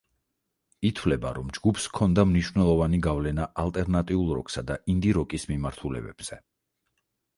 ითვლება, 0.87 1.33
რომ 1.37 1.51
ჯგუფს 1.57 1.85
ჰქონდა 1.91 2.25
მნიშვნელოვანი 2.31 3.01
გავლენა 3.09 3.47
ალტერნატიულ 3.67 4.35
როკსა 4.39 4.65
და 4.73 4.79
ინდი-როკის 4.95 5.47
მიმართულებებზე. 5.53 6.41